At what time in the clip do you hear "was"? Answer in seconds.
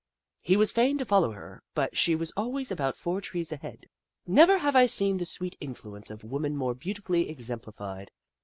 0.57-0.71, 2.15-2.31